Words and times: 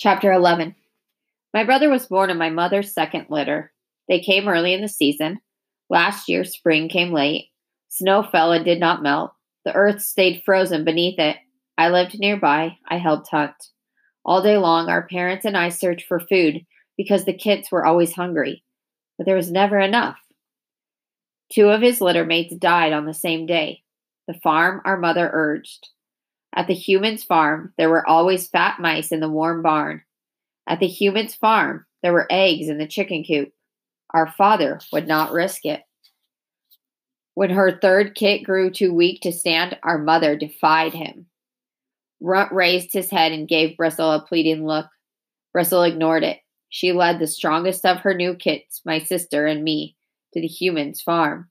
Chapter 0.00 0.32
11 0.32 0.74
My 1.52 1.62
brother 1.62 1.90
was 1.90 2.06
born 2.06 2.30
in 2.30 2.38
my 2.38 2.48
mother's 2.48 2.90
second 2.90 3.26
litter. 3.28 3.70
They 4.08 4.18
came 4.18 4.48
early 4.48 4.72
in 4.72 4.80
the 4.80 4.88
season. 4.88 5.40
Last 5.90 6.26
year, 6.26 6.42
spring 6.44 6.88
came 6.88 7.12
late. 7.12 7.50
Snow 7.90 8.22
fell 8.22 8.50
and 8.52 8.64
did 8.64 8.80
not 8.80 9.02
melt. 9.02 9.32
The 9.66 9.74
earth 9.74 10.00
stayed 10.00 10.40
frozen 10.42 10.86
beneath 10.86 11.18
it. 11.18 11.36
I 11.76 11.90
lived 11.90 12.18
nearby. 12.18 12.78
I 12.88 12.96
helped 12.96 13.28
hunt. 13.28 13.52
All 14.24 14.42
day 14.42 14.56
long, 14.56 14.88
our 14.88 15.06
parents 15.06 15.44
and 15.44 15.54
I 15.54 15.68
searched 15.68 16.06
for 16.06 16.18
food 16.18 16.64
because 16.96 17.26
the 17.26 17.34
kits 17.34 17.70
were 17.70 17.84
always 17.84 18.14
hungry, 18.14 18.64
but 19.18 19.26
there 19.26 19.36
was 19.36 19.52
never 19.52 19.78
enough. 19.78 20.16
Two 21.52 21.68
of 21.68 21.82
his 21.82 22.00
litter 22.00 22.24
mates 22.24 22.56
died 22.56 22.94
on 22.94 23.04
the 23.04 23.12
same 23.12 23.44
day. 23.44 23.82
The 24.26 24.32
farm 24.32 24.80
our 24.86 24.96
mother 24.96 25.28
urged. 25.30 25.88
At 26.54 26.66
the 26.66 26.74
human's 26.74 27.22
farm, 27.22 27.72
there 27.78 27.90
were 27.90 28.06
always 28.06 28.48
fat 28.48 28.80
mice 28.80 29.12
in 29.12 29.20
the 29.20 29.28
warm 29.28 29.62
barn. 29.62 30.02
At 30.66 30.80
the 30.80 30.88
human's 30.88 31.34
farm, 31.34 31.86
there 32.02 32.12
were 32.12 32.26
eggs 32.30 32.68
in 32.68 32.78
the 32.78 32.86
chicken 32.86 33.24
coop. 33.24 33.52
Our 34.12 34.26
father 34.26 34.80
would 34.92 35.06
not 35.06 35.32
risk 35.32 35.64
it. 35.64 35.82
When 37.34 37.50
her 37.50 37.78
third 37.78 38.14
kit 38.14 38.42
grew 38.42 38.70
too 38.70 38.92
weak 38.92 39.22
to 39.22 39.32
stand, 39.32 39.78
our 39.82 39.98
mother 39.98 40.36
defied 40.36 40.92
him. 40.92 41.26
Runt 42.20 42.52
raised 42.52 42.92
his 42.92 43.10
head 43.10 43.32
and 43.32 43.48
gave 43.48 43.76
Bristle 43.76 44.12
a 44.12 44.20
pleading 44.20 44.66
look. 44.66 44.86
Bristle 45.52 45.84
ignored 45.84 46.24
it. 46.24 46.38
She 46.68 46.92
led 46.92 47.18
the 47.18 47.26
strongest 47.26 47.86
of 47.86 47.98
her 47.98 48.14
new 48.14 48.34
kits, 48.34 48.82
my 48.84 48.98
sister 48.98 49.46
and 49.46 49.64
me, 49.64 49.96
to 50.34 50.40
the 50.40 50.46
human's 50.46 51.00
farm. 51.00 51.48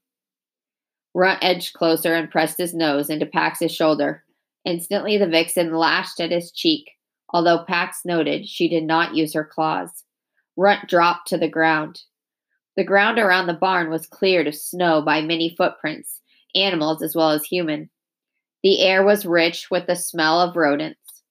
Runt 1.14 1.40
edged 1.42 1.74
closer 1.74 2.14
and 2.14 2.30
pressed 2.30 2.58
his 2.58 2.74
nose 2.74 3.10
into 3.10 3.26
Pax's 3.26 3.74
shoulder. 3.74 4.24
Instantly, 4.66 5.18
the 5.18 5.28
vixen 5.28 5.74
lashed 5.74 6.20
at 6.20 6.32
his 6.32 6.52
cheek, 6.52 6.92
although 7.30 7.64
Pax 7.64 8.02
noted 8.06 8.48
she 8.48 8.68
did 8.68 8.84
not 8.84 9.16
use 9.16 9.34
her 9.34 9.46
claws. 9.46 10.04
Runt 10.58 10.90
dropped 10.90 11.28
to 11.30 11.38
the 11.38 11.48
ground. 11.48 12.02
The 12.76 12.84
ground 12.84 13.20
around 13.20 13.48
the 13.48 13.54
barn 13.54 13.90
was 13.90 14.08
cleared 14.08 14.48
of 14.48 14.56
snow 14.56 15.02
by 15.02 15.22
many 15.22 15.56
footprints, 15.56 16.22
animals 16.56 17.02
as 17.02 17.16
well 17.16 17.32
as 17.32 17.46
human. 17.46 17.90
The 18.64 18.82
air 18.82 19.04
was 19.04 19.26
rich 19.26 19.72
with 19.72 19.88
the 19.88 19.96
smell 19.96 20.42
of 20.42 20.56
rodents. 20.56 21.24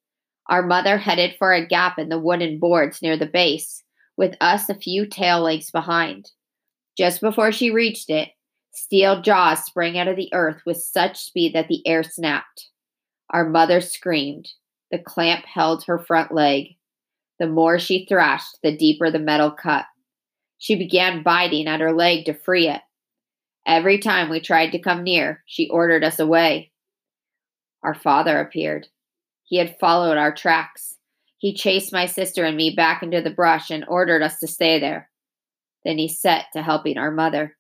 Our 0.49 0.63
mother 0.63 0.97
headed 0.97 1.37
for 1.39 1.53
a 1.53 1.67
gap 1.67 1.99
in 1.99 2.09
the 2.09 2.19
wooden 2.19 2.59
boards 2.59 3.03
near 3.03 3.19
the 3.19 3.27
base, 3.27 3.83
with 4.17 4.35
us 4.41 4.69
a 4.69 4.75
few 4.75 5.07
tail 5.07 5.41
legs 5.43 5.71
behind. 5.71 6.31
Just 6.97 7.21
before 7.21 7.53
she 7.53 7.71
reached 7.71 8.09
it, 8.09 8.31
steel 8.73 9.21
jaws 9.21 9.65
sprang 9.65 9.99
out 9.99 10.09
of 10.09 10.17
the 10.17 10.33
earth 10.33 10.63
with 10.65 10.79
such 10.79 11.19
speed 11.19 11.55
that 11.55 11.69
the 11.69 11.87
air 11.87 12.03
snapped. 12.03 12.69
Our 13.31 13.49
mother 13.49 13.81
screamed. 13.81 14.53
The 14.91 14.99
clamp 14.99 15.45
held 15.45 15.85
her 15.85 15.99
front 15.99 16.33
leg. 16.33 16.77
The 17.39 17.47
more 17.47 17.79
she 17.79 18.07
thrashed, 18.07 18.59
the 18.63 18.77
deeper 18.77 19.11
the 19.11 19.19
metal 19.19 19.51
cut. 19.51 19.85
She 20.59 20.75
began 20.75 21.23
biting 21.23 21.69
at 21.69 21.81
her 21.81 21.93
leg 21.93 22.25
to 22.25 22.35
free 22.35 22.69
it. 22.69 22.81
Every 23.67 23.99
time 23.99 24.31
we 24.31 24.41
tried 24.41 24.71
to 24.71 24.79
come 24.79 25.05
near, 25.05 25.43
she 25.47 25.69
ordered 25.69 26.03
us 26.03 26.19
away. 26.19 26.73
Our 27.83 27.95
father 27.95 28.41
appeared. 28.41 28.89
He 29.45 29.59
had 29.59 29.79
followed 29.79 30.17
our 30.17 30.35
tracks. 30.35 30.97
He 31.37 31.55
chased 31.55 31.93
my 31.93 32.07
sister 32.07 32.45
and 32.45 32.57
me 32.57 32.75
back 32.75 33.03
into 33.03 33.21
the 33.21 33.31
brush 33.31 33.71
and 33.71 33.85
ordered 33.87 34.23
us 34.23 34.39
to 34.41 34.47
stay 34.47 34.81
there. 34.81 35.11
Then 35.85 35.99
he 35.99 36.09
set 36.09 36.47
to 36.55 36.63
helping 36.63 36.99
our 36.99 37.11
mother. 37.11 37.57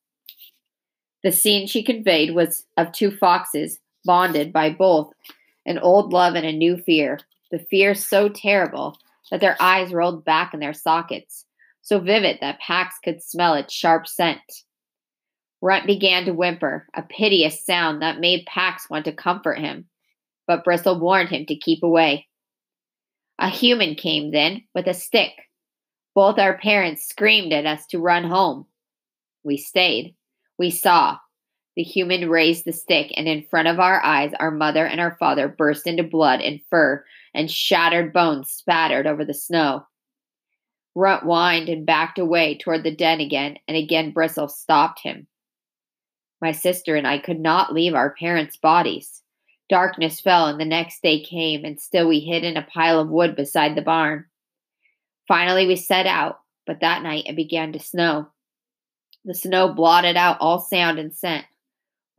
The 1.23 1.31
scene 1.31 1.67
she 1.67 1.83
conveyed 1.83 2.35
was 2.35 2.65
of 2.77 2.93
two 2.93 3.11
foxes, 3.11 3.79
bonded 4.05 4.53
by 4.53 4.71
both 4.71 5.13
an 5.69 5.79
old 5.79 6.13
love 6.13 6.35
and 6.35 6.47
a 6.47 6.53
new 6.53 6.79
fear, 6.79 7.21
the 7.51 7.59
fear 7.59 7.95
so 7.95 8.29
terrible 8.29 8.97
that 9.31 9.41
their 9.41 9.57
eyes 9.61 9.93
rolled 9.93 10.25
back 10.25 10.55
in 10.55 10.61
their 10.61 10.73
sockets, 10.73 11.45
so 11.83 12.01
vivid 12.01 12.39
that 12.41 12.59
Pax 12.59 12.97
could 13.05 13.23
smell 13.23 13.55
its 13.55 13.73
sharp 13.73 14.09
scent. 14.09 14.41
Runt 15.61 15.87
began 15.87 16.25
to 16.25 16.33
whimper, 16.33 16.87
a 16.95 17.03
piteous 17.03 17.65
sound 17.65 18.01
that 18.01 18.19
made 18.19 18.47
Pax 18.47 18.89
want 18.89 19.05
to 19.05 19.13
comfort 19.13 19.59
him, 19.59 19.89
but 20.47 20.65
Bristle 20.65 20.99
warned 20.99 21.29
him 21.29 21.45
to 21.47 21.57
keep 21.57 21.83
away. 21.83 22.27
A 23.39 23.51
human 23.51 23.95
came 23.95 24.31
then 24.31 24.63
with 24.75 24.87
a 24.87 24.95
stick. 24.95 25.33
Both 26.15 26.39
our 26.39 26.57
parents 26.57 27.07
screamed 27.07 27.53
at 27.53 27.67
us 27.67 27.87
to 27.89 27.99
run 27.99 28.25
home. 28.25 28.67
We 29.45 29.59
stayed. 29.59 30.15
We 30.59 30.71
saw, 30.71 31.19
the 31.79 31.85
human 31.85 32.29
raised 32.29 32.65
the 32.65 32.73
stick, 32.73 33.13
and 33.17 33.29
in 33.29 33.45
front 33.45 33.69
of 33.69 33.79
our 33.79 34.05
eyes, 34.05 34.33
our 34.41 34.51
mother 34.51 34.85
and 34.85 35.01
our 35.01 35.17
father 35.21 35.47
burst 35.47 35.87
into 35.87 36.03
blood 36.03 36.41
and 36.41 36.61
fur, 36.69 37.05
and 37.33 37.49
shattered 37.49 38.13
bones 38.13 38.51
spattered 38.51 39.07
over 39.07 39.25
the 39.25 39.33
snow. 39.33 39.87
Runt 40.97 41.23
whined 41.23 41.69
and 41.69 41.87
backed 41.87 42.19
away 42.19 42.59
toward 42.59 42.83
the 42.83 42.91
den 42.91 43.21
again, 43.21 43.59
and 43.69 43.77
again 43.77 44.11
Bristle 44.11 44.49
stopped 44.49 45.03
him. 45.05 45.29
My 46.43 46.51
sister 46.51 46.97
and 46.97 47.07
I 47.07 47.21
could 47.21 47.39
not 47.39 47.73
leave 47.73 47.95
our 47.95 48.13
parents' 48.13 48.57
bodies. 48.57 49.23
Darkness 49.69 50.21
fell, 50.21 50.47
and 50.49 50.59
the 50.59 50.65
next 50.65 51.01
day 51.01 51.23
came, 51.23 51.65
and 51.65 51.81
still 51.81 52.09
we 52.09 52.19
hid 52.19 52.43
in 52.43 52.57
a 52.57 52.67
pile 52.75 52.99
of 52.99 53.09
wood 53.09 53.37
beside 53.37 53.77
the 53.77 53.83
barn. 53.83 54.25
Finally, 55.29 55.69
we 55.69 55.77
set 55.77 56.09
out, 56.09 56.41
but 56.67 56.81
that 56.81 57.05
night 57.05 57.27
it 57.29 57.37
began 57.37 57.73
to 57.73 57.79
snow. 57.79 58.27
The 59.25 59.35
snow 59.35 59.73
blotted 59.73 60.17
out 60.17 60.39
all 60.41 60.59
sound 60.59 60.99
and 60.99 61.15
scent. 61.15 61.45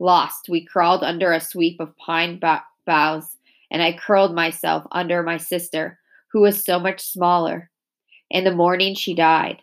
Lost, 0.00 0.48
we 0.48 0.64
crawled 0.64 1.04
under 1.04 1.30
a 1.30 1.40
sweep 1.40 1.78
of 1.78 1.96
pine 1.98 2.40
boughs, 2.40 3.36
and 3.70 3.82
I 3.82 3.92
curled 3.92 4.34
myself 4.34 4.84
under 4.90 5.22
my 5.22 5.36
sister, 5.36 5.98
who 6.32 6.40
was 6.40 6.64
so 6.64 6.80
much 6.80 7.02
smaller. 7.02 7.70
In 8.30 8.44
the 8.44 8.54
morning, 8.54 8.94
she 8.94 9.14
died. 9.14 9.62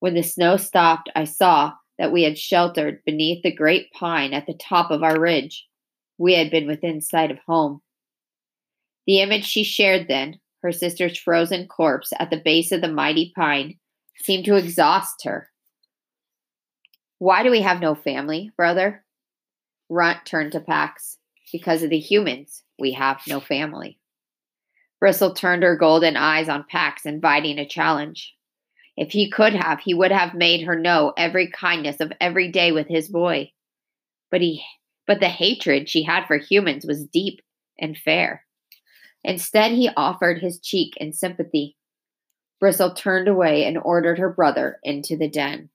When 0.00 0.12
the 0.12 0.22
snow 0.22 0.58
stopped, 0.58 1.08
I 1.16 1.24
saw 1.24 1.72
that 1.98 2.12
we 2.12 2.24
had 2.24 2.38
sheltered 2.38 3.02
beneath 3.06 3.42
the 3.42 3.54
great 3.54 3.90
pine 3.92 4.34
at 4.34 4.46
the 4.46 4.52
top 4.52 4.90
of 4.90 5.02
our 5.02 5.18
ridge. 5.18 5.66
We 6.18 6.34
had 6.34 6.50
been 6.50 6.66
within 6.66 7.00
sight 7.00 7.30
of 7.30 7.38
home. 7.46 7.80
The 9.06 9.20
image 9.20 9.46
she 9.46 9.64
shared 9.64 10.08
then, 10.08 10.40
her 10.62 10.72
sister's 10.72 11.16
frozen 11.16 11.68
corpse 11.68 12.12
at 12.18 12.28
the 12.28 12.42
base 12.44 12.70
of 12.70 12.82
the 12.82 12.92
mighty 12.92 13.32
pine, 13.34 13.78
seemed 14.16 14.44
to 14.44 14.56
exhaust 14.56 15.24
her. 15.24 15.48
Why 17.18 17.42
do 17.42 17.50
we 17.50 17.62
have 17.62 17.80
no 17.80 17.94
family, 17.94 18.50
brother? 18.56 19.04
Runt 19.94 20.26
turned 20.26 20.52
to 20.52 20.60
Pax. 20.60 21.18
Because 21.52 21.84
of 21.84 21.90
the 21.90 21.98
humans, 21.98 22.64
we 22.80 22.92
have 22.92 23.20
no 23.28 23.38
family. 23.38 24.00
Bristle 24.98 25.34
turned 25.34 25.62
her 25.62 25.76
golden 25.76 26.16
eyes 26.16 26.48
on 26.48 26.64
Pax, 26.68 27.06
inviting 27.06 27.58
a 27.58 27.68
challenge. 27.68 28.34
If 28.96 29.12
he 29.12 29.30
could 29.30 29.54
have, 29.54 29.80
he 29.80 29.94
would 29.94 30.10
have 30.10 30.34
made 30.34 30.64
her 30.64 30.76
know 30.76 31.12
every 31.16 31.48
kindness 31.48 32.00
of 32.00 32.12
every 32.20 32.50
day 32.50 32.72
with 32.72 32.88
his 32.88 33.08
boy. 33.08 33.52
But 34.30 34.40
he 34.40 34.64
but 35.06 35.20
the 35.20 35.28
hatred 35.28 35.88
she 35.88 36.02
had 36.02 36.26
for 36.26 36.38
humans 36.38 36.84
was 36.86 37.06
deep 37.06 37.40
and 37.78 37.96
fair. 37.96 38.44
Instead, 39.22 39.72
he 39.72 39.90
offered 39.96 40.40
his 40.40 40.58
cheek 40.58 40.94
in 40.96 41.12
sympathy. 41.12 41.76
Bristle 42.58 42.94
turned 42.94 43.28
away 43.28 43.64
and 43.64 43.78
ordered 43.78 44.18
her 44.18 44.32
brother 44.32 44.78
into 44.82 45.16
the 45.16 45.28
den. 45.28 45.68